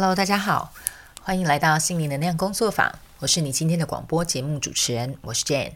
[0.00, 0.72] Hello，大家好，
[1.22, 3.00] 欢迎来到心灵能量工作坊。
[3.18, 5.72] 我是你今天的广播节目主持人，我是 Jane。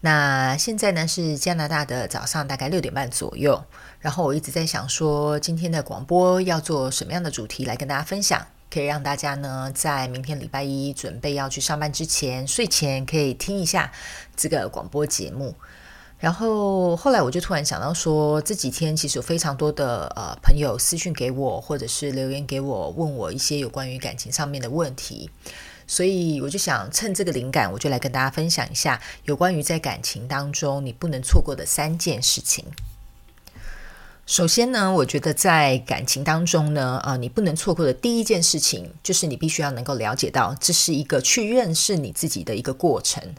[0.00, 3.64] 那现在呢是加拿大的早上大概六点半左右。
[3.98, 13.90] 然后我一直在想说，今天的广播要做什么样的主题来跟大家分享，可以让大家呢在明天礼拜一准备要去上班之前，睡前可以听一下
[14.36, 15.56] 这个广播节目。
[16.24, 25.28] 然后后来我就突然想到说，这几天其实有非常多的呃朋友私讯给我，或者是留言给我，问我一些有关于感情上面的问题，
[25.86, 32.64] 所以我就想趁这个灵感，我就来跟大家分享一下有关于在感情当中你不能错过的三件事情。
[34.24, 43.34] 首先呢，我觉得在感情当中呢，啊、你不能错过的第一件事情，就是你必须要能够了解到，这是一个去认识你自己的一个过程。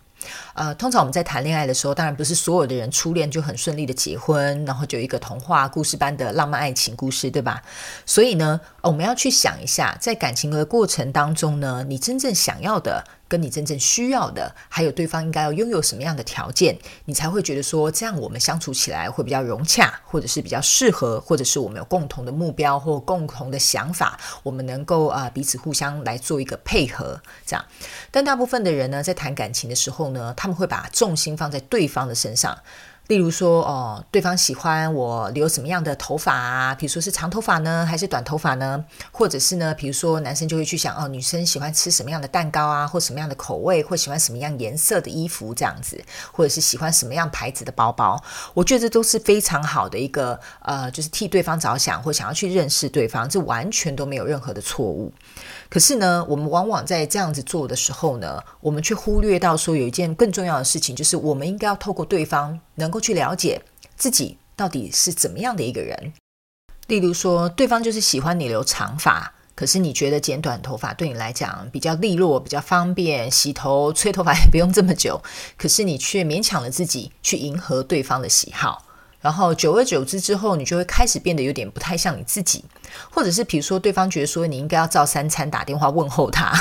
[0.53, 7.61] 呃，通常我们在谈恋爱的时候，当然不是所有的人初恋就很顺利的结婚，然后就一个童话故事般的浪漫爱情故事，对吧？
[8.05, 13.03] 所以呢，我们要去想一下，在感情的过程当中呢，你真正想要的。
[13.27, 27.65] 跟你真正需要的，还有对方应该要拥有什么样的条件，你才会觉得说，这样我们相处起来会比较融洽，或者是比较适合，或者是我们有共同的目标或共同的想法，我们能够啊、彼此互相来做一个配合，这样。
[28.11, 32.57] 但大部分的人呢，在谈感情的时候呢，他们会把重心放在对方的身上。
[33.07, 36.73] 例如说，哦，对方喜欢我留什么样的头发啊？
[36.73, 38.83] 比如说是长头发呢，还是短头发呢？
[39.11, 48.19] 或者是呢，比如说男生就会去想，哦，女生喜欢吃什么样的蛋糕啊，或什么样的口味，或喜欢什么样颜色的衣服这样子，或者是喜欢什么样牌子的包包？
[48.55, 55.13] 我觉得这都是非常好的一个，呃，就是替对方着想，或想要去认识对方，这完全都没有任何的错误。
[55.69, 63.61] 可是呢，我们往往在这样子做的时候呢，我们却忽略到说有一件更重要的事情，就是我们应该要透过对方能够去了解
[63.97, 66.13] 自己到底是怎么样的一个人。
[66.87, 75.21] 例如说，对方就是喜欢你留长发，可是你觉得剪短头发对你来讲比较利落、比较方便，洗头、吹头发也不用这么久，
[75.57, 78.83] 可是你却勉强了自己去迎合对方的喜好。
[79.19, 82.63] 然后久而久之之后，你就会开始变得有点不太像你自己，
[83.09, 86.53] 或者是比如说对方觉得说你应该要照三餐打电话问候他，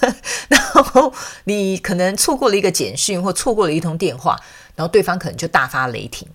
[0.48, 1.10] 然后
[1.44, 4.38] 你可能错过了一个简讯或错过了一通电话，
[4.80, 6.26] 然后对方可能就大发雷霆，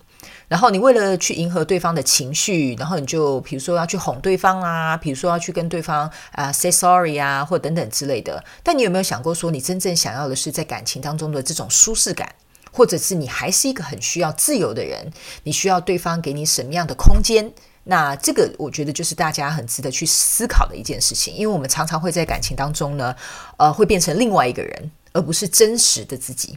[0.46, 8.44] 然后你为了去迎合对方的情绪，然后你就比如说要去哄对方啊，比如说要去跟对方啊 say sorry 啊，或等等之类的。
[8.62, 12.36] 但你有没有想过说，你真正想要的是在感情当中的这种舒适感？
[12.70, 15.10] 或者是你还是一个很需要自由的人，
[15.42, 17.52] 你需要对方给你什么样的空间？
[17.82, 23.16] 那这个我觉得就是大家很值得去思考的一件事情，因为我们常常会在感情当中呢，
[23.56, 26.56] 呃，会变成另外一个人，而不是真实的自己。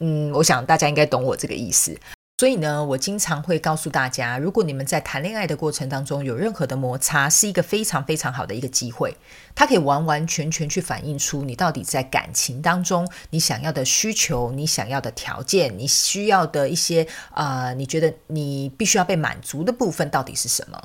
[0.00, 1.96] 嗯，我想大家应该懂我这个意思。
[2.40, 9.14] 所以呢，我经常会告诉大家，如果你们在谈恋爱的过程当中有任何的摩擦，是一个非常非常好的一个机会，
[9.54, 20.80] 它可以完完全全去反映出你到底在感情当中你想要的需求、你想要的条件、你需要的一些啊、呃，你觉得你必须要被满足的部分到底是什么？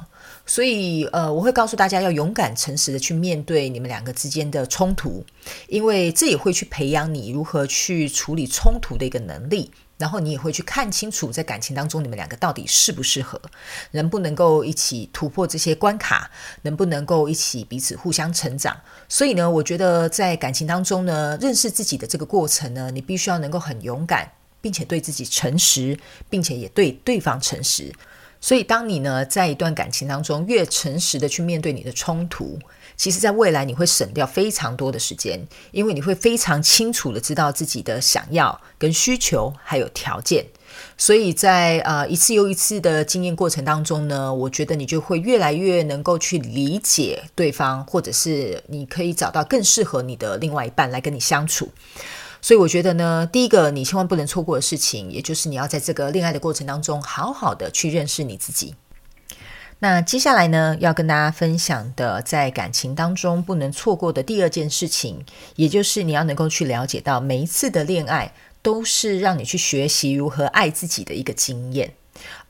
[0.45, 5.23] 所以呃，我会告诉大家要勇敢、诚实的去面对你们两个之间的冲突，
[5.69, 9.71] 因为这也会去培养你如何去处理冲突的一个能力。
[9.97, 13.41] 然后你也会去看清楚，在感情当中你们两个到底适不适合，
[13.91, 16.29] 能不能够一起突破这些关卡，
[16.63, 18.75] 能不能够一起彼此互相成长。
[19.07, 24.29] 所以呢，我觉得在感情当中呢，认识自己的这个过程呢，你必须要能够很勇敢，
[24.59, 25.97] 并且对自己诚实，
[26.29, 27.93] 并且也对对方诚实。
[28.45, 32.59] 所以，当你呢在一段感情当中越诚实的去面对你的冲突，
[32.95, 40.45] 其实在未来你会省掉非常多的时间，因为你会非常清楚的知道自己的想要跟需求还有条件。
[40.95, 51.67] 所以在呃一次又一次的经验过程当中呢，我觉得你就会越来越能够去理解对方，或者是你可以找到更适合你的另外一半来跟你相处。
[52.45, 58.75] 所以我觉得呢，第一个你千万不能错过的事情，也就是你要在这个恋爱的过程当中，好好的去认识你自己。
[59.79, 65.25] 那接下来呢，要跟大家分享的，在感情当中不能错过的第二件事情，
[65.55, 68.31] 也就是你要能够去了解到，每一次的恋爱
[68.61, 71.95] 都是让你去学习如何爱自己的一个经验。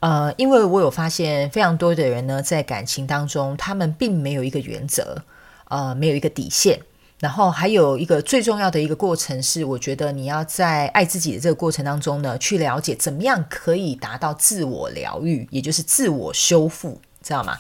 [0.02, 5.24] 呃，因为我有发现，非常多的人呢，在感情当中，他们并没有一个原则，
[5.69, 6.81] 呃，没有一个底线。
[7.20, 17.58] 然后还有一个最重要的一个过程是，我觉得你要在爱自己的这个过程当中呢，去了解怎么样可以达到自我疗愈，也就是自我修复，知道吗？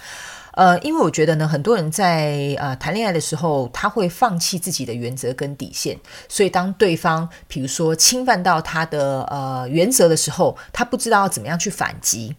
[0.51, 5.97] 呃，因为我觉得呢，很多人在呃谈恋爱的时候，他会放弃自己的原则跟底线，
[6.29, 12.35] 所以当对方比如说侵犯到他的呃原则的时候，他不知道怎么样去反击，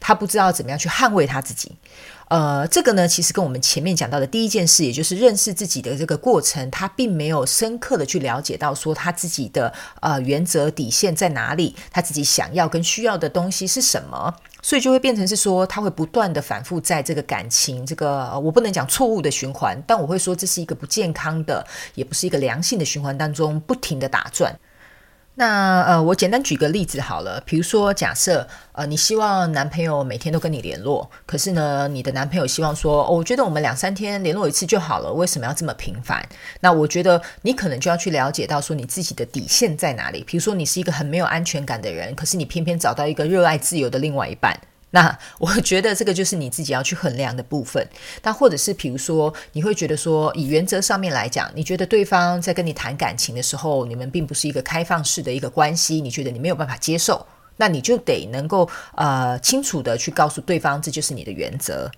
[0.00, 1.72] 他不知道怎么样去捍卫他自己。
[2.28, 24.54] 呃，这个呢，其实跟我们前面讲到的第一件事，也就是认识自己的这个过程，他并没有深刻的去了解到说他自己的呃原则底线在哪里，他自己想要跟需要的东西是什么，所以就会变成是说他会不断的反复在这个感情这个我不能讲错误的循环，但我会说这是一个不健康的，也不是一个良性的循环当中不停的打转。
[25.38, 36.28] 那呃，我简单举个例子好了，比如说假设呃，你希望男朋友每天都跟你联络，可是呢，你的男朋友希望说，哦，我觉得我们两三天联络一次就好了，为什么要这么频繁？
[36.58, 40.24] 那我觉得你可能就要去了解到说你自己的底线在哪里。
[40.26, 44.58] 比如说你是一个很没有安全感的人，可是你偏偏找到一个热爱自由的另外一半。
[44.90, 47.86] 那我觉得这个就是你自己要去衡量的部分。
[48.22, 57.26] 那或者是比如说，你会觉得说，以原则上面来讲，你觉得对方在跟你谈感情的时候，你们并不是一个开放式的一个关系，你觉得你没有办法接受，
[57.56, 61.90] 那你就得能够呃清楚的去告诉对方，这就是你的原则。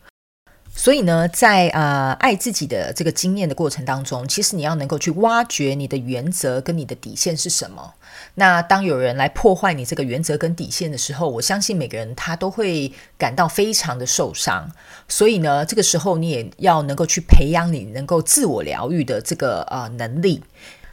[0.80, 7.92] 所以呢，在呃爱自己的这个经验的过程当中，其实你要能够去挖掘你的原则跟你的底线是什么。
[8.36, 14.72] 那当有人来破坏你这个原则跟底线的时候，我相信每个人他都会感到非常的受伤。
[15.06, 20.42] 所以呢，这个时候你也要能够去培养你能够自我疗愈的这个呃能力。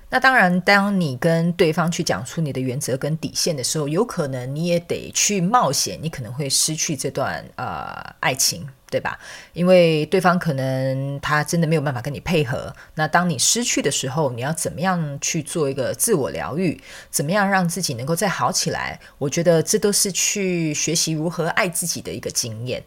[0.09, 9.19] 那当然，当你跟对方去讲出你的原则跟底线的时候，有可能你也得去冒险，你可能会失去这段呃爱情，对吧？
[9.53, 12.73] 因为对方可能他真的没有办法跟你配合。
[12.95, 16.79] 那当你失去的时候，你要怎么样去做一个自我疗愈？
[17.09, 18.99] 怎么样让自己能够再好起来？
[19.17, 22.83] 我觉得这都是去学习如何爱自己的一个经验。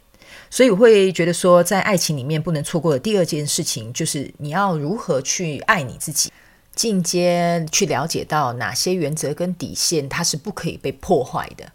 [0.49, 6.33] 所以我会觉得说，在爱情里面不能错过的第二件事情，就是你要如何去爱你自己。
[6.75, 11.73] 进阶去了解到哪些原则跟底线，它是不可以被破坏的。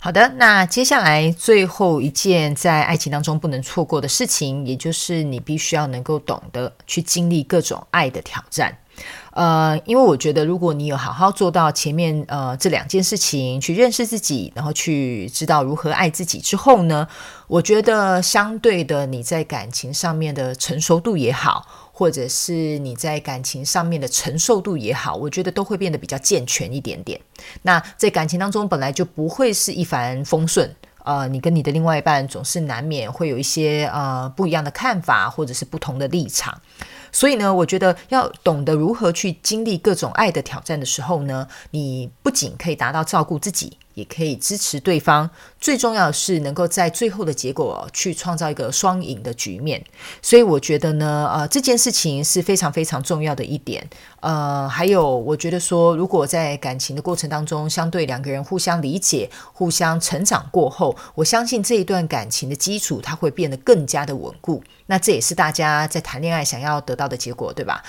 [0.00, 8.78] 好的，那接下来最后一件在爱情当中不能错过的事情，也就是你必须要能够懂得去经历各种爱的挑战。
[9.32, 17.06] 呃，因为我觉得，如果你有好好做到前面呃这两件事情，去认识自己，然后去知道如何爱自己之后呢，
[17.46, 27.20] 我觉得相对的你在感情上面的成熟度也好，或者是你在感情上面的承受度也好，我觉得都会变得比较健全一点点。
[27.62, 30.74] 那在感情当中本来就不会是一帆风顺，
[31.04, 36.60] 呃，你跟你的另外一半总是难免会有一些呃不一样的看法，或者是不同的立场。
[37.12, 43.76] 所以呢，我觉得要懂得如何去经历各种爱的挑战的时候呢，你不仅可以达到照顾自己。
[43.98, 45.28] 也可以支持对方，
[45.58, 49.84] 最重要的是能够在最后的结果去创造一个双赢的局面。
[50.22, 53.84] 所以我觉得呢，呃，这件事情是非常非常重要的一点。
[54.20, 64.62] 呃，还有我觉得说，如果在感情的过程当中，相对两个人互相理解、互相成长过后，我相信这一段感情的基础它会变得更加的稳固。
[64.86, 67.82] 那这也是大家在谈恋爱想要得到的结果，对吧？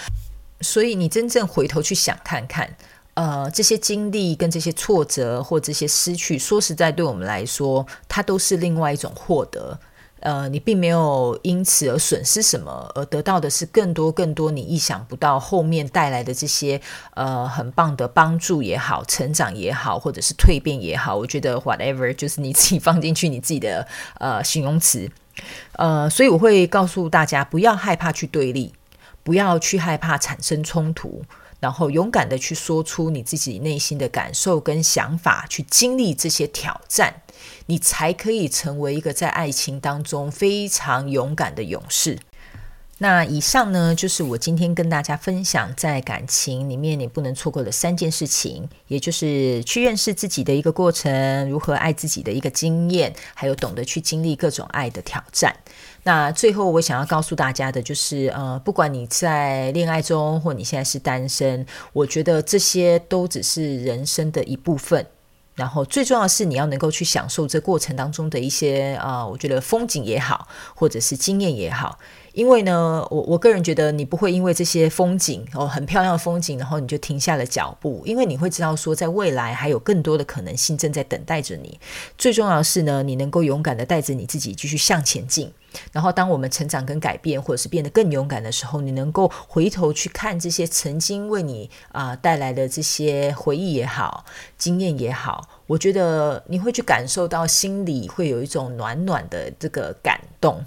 [0.62, 2.76] 所以你真正回头去想看看。
[3.20, 9.78] 呃，这些经历跟这些挫折或这些失去，说实在，对我们来说，它都是另外一种获得。
[10.22, 16.80] 呃，你并没有因此而损失什么，而得到的是更多更多你意想不到后面带来的这些
[17.14, 21.14] 呃很棒的帮助也好，成长也好，或者是蜕变也好。
[21.18, 23.86] 我觉得 whatever 就是你自己放进去你自己的
[24.20, 25.12] 呃形容词。
[25.74, 28.72] 呃，所以我会告诉大家，不要害怕去对立，
[29.24, 31.22] 不要去害怕产生冲突。
[31.60, 37.22] 然后勇敢的去说出你自己内心的感受跟想法，去经历这些挑战，
[37.66, 42.20] 你才可以成为一个在爱情当中非常勇敢的勇士。
[43.02, 55.56] 那以上呢，就是我今天跟大家分享在感情里面你不能错过的三件事情，也就是去认识自己的一个过程，如何爱自己的一个经验，还有懂得去经历各种爱的挑战。
[56.04, 65.08] 那最后我想要告诉大家的就是，呃，不管你在恋爱中，或你现在是单身，我觉得这些都只是人生的一部分。
[65.56, 72.00] 然后最重要是，你要能够去享受这过程当中的一些啊、呃，我觉得风景也好，或者是经验也好。
[72.34, 78.02] 因为呢，我我个人觉得你不会因为这些风景哦，很漂亮的风景，然后你就停下了脚步。
[78.06, 81.80] 因为你会知道说，在未来还有更多的可能性正在等待着你。
[82.18, 85.52] 最重要的是呢，你能够勇敢地带着你自己继续向前进。
[85.92, 94.26] 然后，当我们成长跟改变，或者是变得更勇敢的时候，你能够回头去看这些曾经为你啊、带来的这些回忆也好，
[94.58, 100.66] 经验也好，我觉得你会去感受到心里会有一种暖暖的这个感动，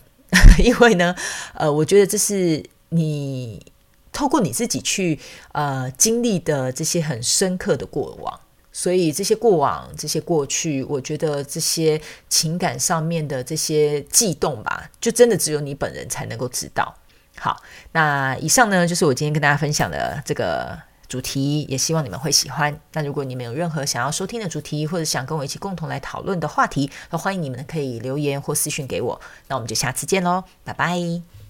[0.63, 1.15] 因为呢，
[1.55, 3.65] 呃，我觉得这是你
[4.13, 5.19] 透过你自己去
[5.53, 8.41] 呃经历的这些很深刻的过往。
[8.75, 16.97] 所以这些过往、这些过去，我觉得这些情感上面的这些悸动吧，就真的只有你本人才能够知道。
[17.37, 20.79] 好，那以上呢，就是我今天跟大家分享的这个
[21.13, 22.75] 主题，也希望你们会喜欢。
[22.95, 29.21] 那如果你们有任何想要收听的主题，或者想跟我一起共同来讨论的话题，那欢迎你们可以留言或私讯给我。
[29.49, 31.42] 那我们就下次见喽，拜拜。